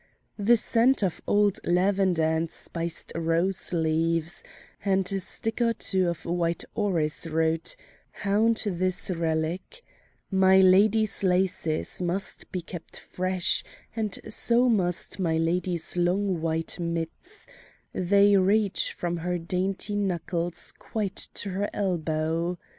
The 0.39 0.57
scent 0.57 1.03
of 1.03 1.21
old 1.27 1.59
lavender 1.63 2.23
and 2.23 2.49
spiced 2.49 3.11
rose 3.13 3.71
leaves, 3.71 4.43
and 4.83 5.05
a 5.13 5.19
stick 5.19 5.61
or 5.61 5.73
two 5.73 6.09
of 6.09 6.25
white 6.25 6.63
orris 6.73 7.27
root, 7.27 7.75
haunt 8.23 8.65
this 8.67 9.11
relic: 9.11 9.83
my 10.31 10.59
lady's 10.59 11.23
laces 11.23 12.01
must 12.01 12.51
be 12.51 12.61
kept 12.61 12.97
fresh, 12.99 13.63
and 13.95 14.19
so 14.27 14.67
must 14.67 15.19
my 15.19 15.37
lady's 15.37 15.95
long 15.95 16.41
white 16.41 16.79
mitts 16.79 17.45
they 17.93 18.35
reach 18.37 18.93
from 18.93 19.17
her 19.17 19.37
dainty 19.37 19.95
knuckles 19.95 20.73
quite 20.79 21.27
to 21.35 21.49
her 21.51 21.69
elbow. 21.75 22.57